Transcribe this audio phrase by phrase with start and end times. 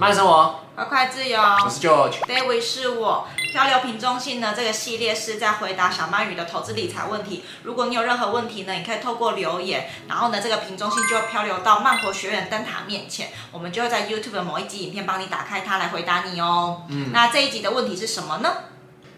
[0.00, 1.40] 慢生活，快快自由。
[1.40, 2.20] 我是 George。
[2.20, 3.26] David 是我。
[3.52, 7.42] 漂流瓶中信呢，这个系列是在回答小鳗鱼的投资理财问题。
[7.64, 16.82] 如果你有任何问题呢，你可以透过留言，然后呢，这个瓶中信就会漂流到曼活学院灯塔面前，我们就会在 YouTube 的某一集影片帮你打开它来回答你哦。
[16.90, 18.52] 嗯，那这一集的问题是什么呢？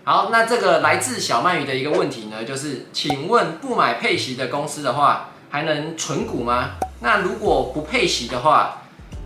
[0.05, 6.71] 好，那这个来自小鳗鱼的一个问题呢，就是请问不买配息的公司的话，还能存股吗？
[7.01, 8.80] 那如果不配息的话，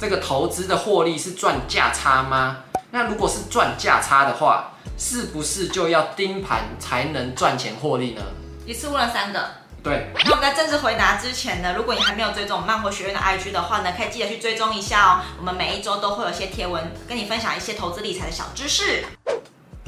[0.05, 2.59] 这个投资的获利是赚价差吗？
[2.91, 8.21] 那如果是赚价差的话，是不是就要盯盘才能赚钱获利呢？
[8.67, 9.43] 一次问了三个。
[9.83, 10.11] 对。
[10.27, 15.23] 那我们在正式回答之前呢，如果你还没有追踪慢活学院的 IG 的话呢，可以记得去追踪一下哦。
[15.39, 19.07] 我们每一周都会有一些贴文跟你分享一些投资理财的小知识。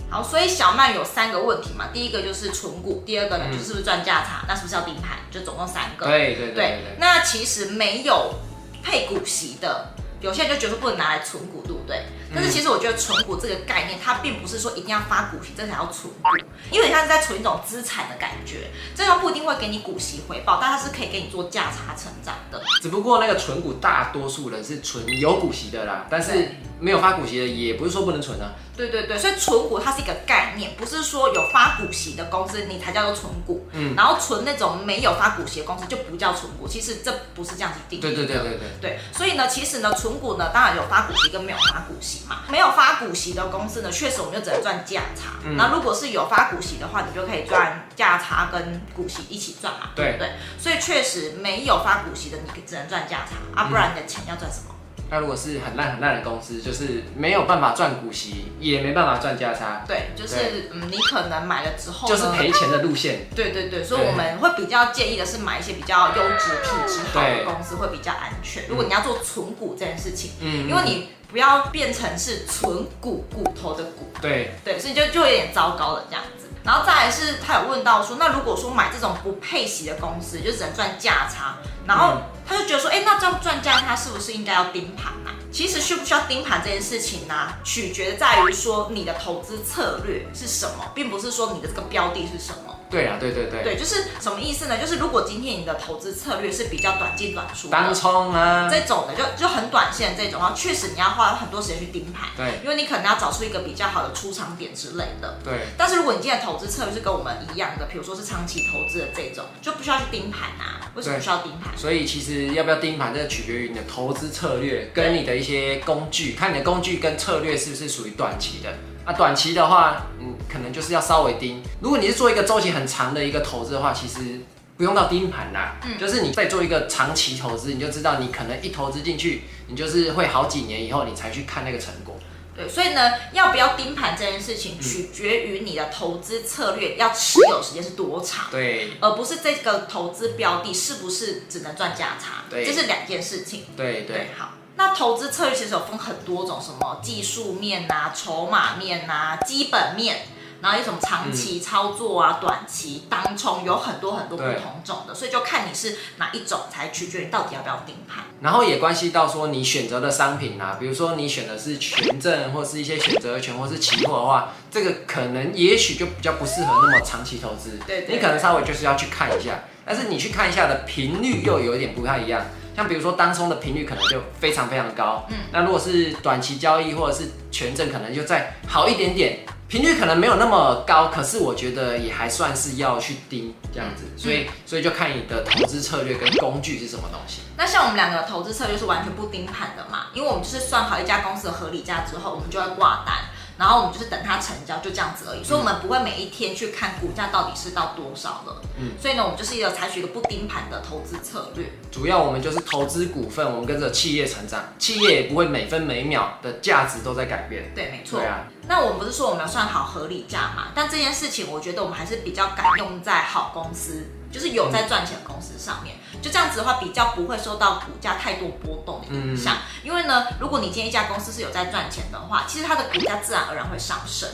[0.09, 5.19] 好，所以小曼有三个问题嘛，第一个就是存股，第二个呢就是不是赚价差，那是不是要盯盘？
[5.31, 6.07] 就总共三个。
[6.07, 6.97] 对对对对，对。
[6.99, 8.37] 那其实没有
[8.83, 9.89] 配股息的。
[10.21, 12.05] 有些人就觉得不能拿来存股，对不对？
[12.35, 16.29] 但是其实我觉得存股这个概念，它并不是说一定要发股息，这才叫存股，
[16.71, 22.63] 因为它是在存一种资产的感觉，这样不一定会给你股息回报，但它是可以给你做价差成长的。
[22.83, 28.53] 只不过那个存股，大多数人是存有股息的啦，但是没有发股息的，也不是说不能存啊。
[28.77, 38.09] 对对对，所以存股它是一个概念，不是说有发股息的公司你才叫做存股，嗯，然后存那种没有发股息的公司就不叫存股，其实这不是这样子定义的。
[38.11, 38.69] 对对对对对。
[38.83, 42.43] 对，所以呢，其实呢，存股呢，当然有发股息跟没有发股息嘛。
[42.51, 45.39] 没有发股息的公司呢，确实我们就只能赚价差。
[45.47, 45.57] 嗯。
[45.57, 49.89] 那如果是有发股息的话，你就可以赚价差跟股息一起赚嘛。
[49.97, 50.33] 对不对？
[50.59, 54.76] 所以确实没有发股息的，你只能赚价差啊，不然你的钱要赚什么？
[55.09, 59.85] 那如果是很烂很烂的公司，就是没有办法赚股息，也没办法赚价差。
[59.87, 63.27] 对，就是嗯，你可能买了之后就是赔钱的路线。
[63.35, 68.65] 对对对，所以我们会比较建议的是买一些比较优质品质好的公司会比较安全。
[68.69, 74.11] 如果你要做存股这件事情，嗯，因为你不要变成是存股骨头的股。
[74.21, 76.47] 对对，所以就就有点糟糕了这样子。
[76.65, 82.23] 然后再来是他有问到说，那如果说买这种不配息的公司，就只能赚价差，然后。
[82.47, 85.35] 嗯他就觉得说，哎，那这样赚价，他是不是应该要盯盘啊？
[85.53, 92.75] 其实需不需要盯盘这件事情呢，取决在于说你的投资策略是什么，并不是说你的这个标的是什么。
[92.89, 93.65] 对啊，对对对。
[93.65, 94.79] 对，就是什么意思呢？
[94.79, 102.29] 就是如果今天你的投资策略是比较短进短出，当冲啊这种的，就就很短线这种，然后确实你要花很多时间去盯盘。
[102.37, 102.61] 对。
[102.63, 105.39] 因为你可能要找出一个比较好的出场点之类的。
[105.43, 105.67] 对。
[105.77, 110.76] 但是如果你今天的投资策略是跟我们一样的，比如说是长期投资的这种，就不需要去盯盘啊。
[110.97, 111.77] 为什么需要盯盘？
[111.77, 113.13] 所以其实要不要盯盘？
[113.15, 118.73] 这取决于你的投资策略跟你的一些工具，看你的工具跟策略是不是属于短期的。
[119.05, 121.63] 那短期的话，嗯，可能就是要稍微盯。
[121.81, 124.41] 如果你是做一个周期很长的一个投资的话，其实
[124.77, 125.77] 不用到盯盘啦。
[125.85, 132.16] 嗯，就是你在做一个长期投资，你就知道你可能一投资进去，你就是会好几年以后你才去看那个成果。
[132.57, 143.65] 对，所以呢，要不要盯盘这件事情，取决于你的投资策略要持有时间是多长，对，而不是这个投资标的是不是只能赚价差，对，这是两件事情。
[143.77, 150.27] 对对，对，好，那投资策略其实有分很多种，什么技术面啊、筹码面啊、基本面。
[150.61, 158.25] 然后一种长期操作啊，嗯、短期当冲有很多很多不同种的，所以就看你是哪一种，才取决于到底要不要盯盘。
[158.41, 167.79] 然后也关系到说你选择的商品啊，比如说你选的是权证，或是一些选择权，或是期货的话，这个可能也许就比较不适合那么长期投资。
[167.87, 172.45] 对，对，对，你可能稍微就是要去看一下，但是你去看一下的频率又有一点不太一样。
[172.75, 179.41] 像比如说当冲的频率可能就非常非常高，嗯，那如果是短期交易或者是权证，可能就再好一点点。
[179.69, 187.41] 频率可能没有那么高，可是我觉得也还算是要去盯这样子，所以所以就看你的投资策略跟工具是什么东西。
[187.57, 193.17] 那像我们两个投资策略是完全不盯盘的嘛，因为我们就是算好一家公司的合理价之后，我们就会挂单。
[193.59, 195.43] 然后我们就是等它成交，就这样子而已。
[195.43, 198.63] 所以，我们不会每一天去看股价到底是到多少了。
[198.79, 198.93] 嗯。
[199.01, 201.67] 所以呢，我们就是一个采取一个不盯盘的投资策略。
[201.91, 207.73] 主要我们就是投资股份，我们跟着企业成长，企业也不会每分每秒的价值都在改变。
[207.75, 208.21] 对，没错。
[208.21, 208.47] 对啊。
[208.69, 210.69] 那我们不是说我们要算好合理价嘛？
[210.75, 214.07] 但这件事情，我觉得我们还是比较敢用在好公司。
[214.29, 219.59] 就是有在赚钱的公司上面，就这样子的话，比较不会受到股价太多波动的影响。
[219.83, 224.29] 因为呢，如果你今天一家公司是有在赚钱的话，其实它的股价自然而然会上升。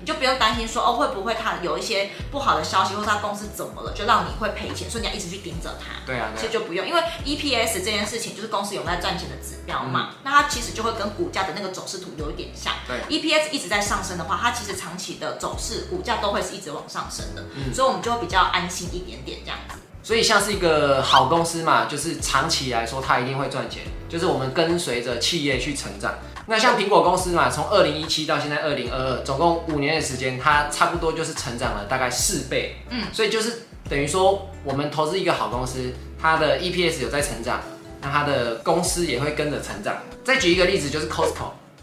[0.00, 6.06] 你就不用担心说哦，会不会它有一些不好的消息，或者它公司怎么了，就让你会赔钱，所以你要一直去盯着它。
[6.06, 12.74] 对啊，所以就不用，因为 EPS 这件事情就是公司有在赚钱的指标嘛，嗯、那它其实就会跟股价的那个走势图有一点像。
[12.86, 19.74] 对，EPS 一直在上升的话，它其实长期的走势股价都会是一直往上升的，嗯、所以我们就会比较安心一点点这样子。
[20.08, 26.14] 所以像是一个好公司嘛，就是长期来说它一定会赚钱，就是我们跟随着企业去成长。
[26.46, 32.74] 那像苹果公司嘛，从二零一七到现在二零二二，总共五年的时间，它差不多就是成长了大概四倍。
[32.88, 37.60] 嗯，所以就是等于说，我们投资一个好公司，它的 EPS 有在成长，
[38.00, 39.94] 那它的公司也会跟着成长。
[40.24, 41.04] 再举一个例子，就是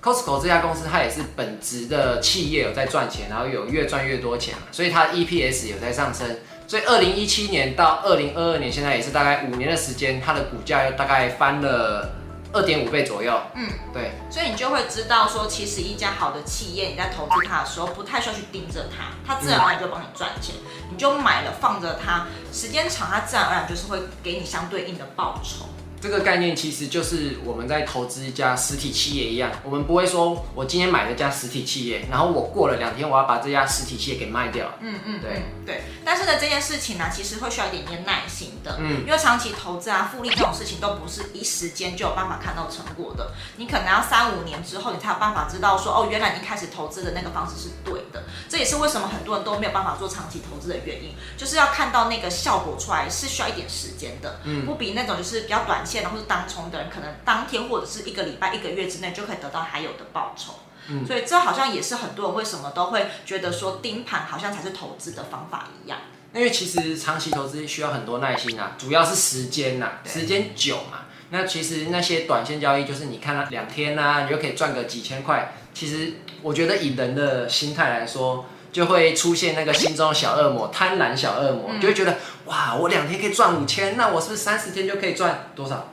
[0.06, 6.38] Costco，Costco 这家公司它也是本质的企业有在赚钱，然后有越赚越多钱，所以它的 EPS 有在上升。
[6.68, 12.12] 所以二零一七年到二零二二年，现在也是大概五年的时间，它的股价又大概翻了。
[12.54, 25.66] 二点五倍左右，嗯，对，所以你就会知道说，其实一家好的企业，你在投资它的时候，不太需要去盯着它，它自然而然就帮你赚钱，嗯、你就买了放着它，时间长，它自然而然就是会给你相对应的报酬。
[26.06, 34.72] 这个概念其实就是我们在投资一家实体企业一样，我们不会说我今天买了家实体企业，然后我过了两天我要把这家实体企业给卖掉。
[34.81, 35.81] 嗯嗯，对对。
[36.06, 38.78] 但是呢，这件事情呢，其实会需要一点点耐心的。
[38.80, 48.24] 嗯，因为长期投资啊，复利这种事情都不是一时间就有办法看到成果的，你可能要三五年之后，你才有办法知道说，哦，原来你一开始投资的那个方式是对的。
[48.48, 54.40] 这也是为什么很多人都没有办法做长期投资的原因，就是要看到那个效果出来是需要一点时间的。
[54.46, 60.54] 嗯，不比那种就是比较短线的或是当冲的人，可能当天或者是一个礼拜、一个月之内就可以得到还有的报酬。
[60.88, 66.00] 嗯，所以这好像也是很多人为什么都会觉得说盯盘好像才是投资的方法一样。
[66.34, 71.05] 因为其实长期投资需要很多耐心啊，主要是时间呐、啊，时间久嘛。
[71.36, 75.54] 那其实那些短线交易就是你看它两天啊，你就可以赚个几千块。
[75.74, 82.16] 其实我觉得以人的心态来说，就会出现那个心中小恶魔，贪婪小恶魔，嗯、就会觉得
[82.46, 85.92] 哇，我两天可以赚五千，那我是不是三十天就可以赚多少？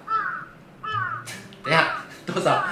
[1.65, 2.65] 等一下，多少？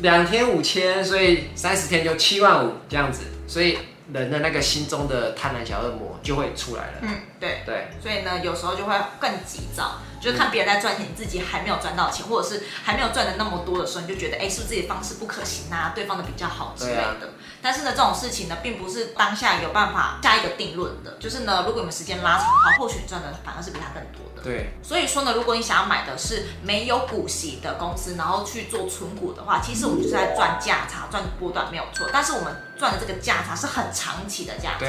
[0.00, 3.78] 两天五千，所以三十天就七万五这样子，所以
[4.12, 6.92] 人的那个心中的贪婪小恶魔就会出来了。
[7.02, 7.08] 嗯，
[7.40, 9.98] 对对，所以呢，有时候就会更急躁。
[10.18, 15.92] 就是看别人在赚钱，你自己还没有赚到钱，或者是还没有赚的那么多的时候，你就觉得，哎，是不是自己的方式不可行啊？
[15.94, 17.30] 对方的比较好之类的。
[17.56, 21.16] 啊、但是呢，这种事情呢，并不是当下有办法下一个定论的。
[21.18, 24.42] 就是呢，如果你们时间拉长的话，或许你赚的反而是比他更多的。
[24.42, 24.70] 对。
[24.82, 32.06] 所以说呢，如果你想要买的是没有股息的公司，然后去做存股的话，其实我们就是在赚价差、赚波段没有错。
[32.12, 34.86] 但是我们赚的这个价差是很长期的价差，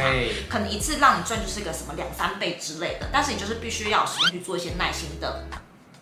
[0.49, 3.07] 可能一次让你赚就是一个什么两三倍之类的。
[3.11, 5.45] 但是你就是必须要有时间去做一些耐心的。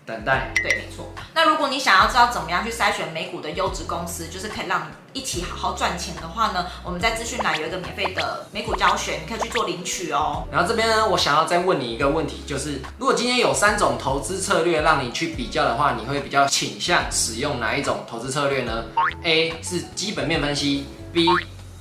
[0.06, 1.12] 等待，对，没错。
[1.34, 10.48] 那如果你想要知道怎么样去筛选美股的优质公司，就是可以让你一起好好赚钱的话呢，我们在资讯栏有一个免费的美股教学，你可以去做领取哦。
[10.52, 18.86] 然后这边呢，我想要再问你一个问题，就是如果今天有三种投资策略让你去比较的话，你会比较倾向使用哪一种投资策略呢
[19.24, 21.28] ？A 是基本面分析，B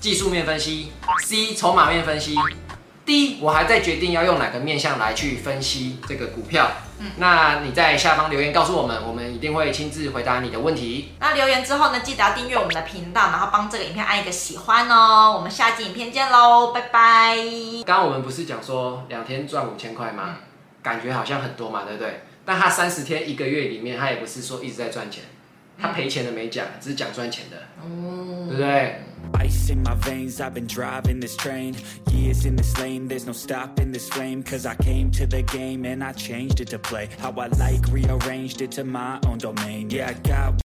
[0.01, 0.93] 技术面分析
[1.27, 2.37] ，C 筹码面分析。
[3.05, 6.71] D 我还在决定要用哪个面向来去分析这个股票。
[6.99, 11.13] 嗯，那你在下方留言告诉我们，我们一定会亲自回答你的问题。
[11.19, 15.33] 那留言之后呢，记得要订阅我们的频道，然后帮这个影片按一个喜欢哦。
[15.37, 17.37] 我们下集影片见喽，拜拜。
[17.85, 20.25] 刚刚我们不是讲说两天赚五千块吗？
[20.29, 20.37] 嗯、
[20.83, 22.23] 感觉好像很多嘛，对不对？
[22.47, 25.25] 但他三十天一个月里面，他也不是说一直在赚钱，
[25.82, 28.96] 他赔钱的没讲，只是讲赚钱的，嗯、对不对？
[29.34, 31.76] Ice in my veins, I've been driving this train
[32.12, 35.86] Years in this lane, there's no stopping this flame Cause I came to the game
[35.86, 39.90] and I changed it to play How I like, rearranged it to my own domain
[39.92, 40.58] Yeah, I got